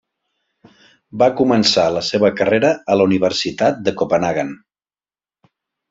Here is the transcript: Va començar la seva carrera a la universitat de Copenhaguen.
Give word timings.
Va 1.23 1.27
començar 1.41 1.85
la 1.97 2.03
seva 2.09 2.33
carrera 2.41 2.73
a 2.95 2.97
la 2.99 3.07
universitat 3.11 3.87
de 3.89 3.95
Copenhaguen. 4.03 4.55